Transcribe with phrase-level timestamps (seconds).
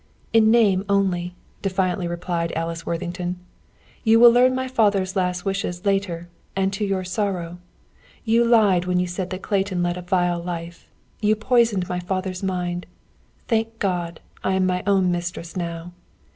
[0.33, 3.37] "In name only," defiantly replied Alice Worthington.
[4.03, 7.59] "You will learn my father's last wishes later, and to your sorrow.
[8.25, 10.87] You lied when you said that Clayton led a vile life.
[11.21, 12.87] You poisoned my father's mind.
[13.47, 14.21] Thank God!
[14.43, 15.91] I am my own mistress now.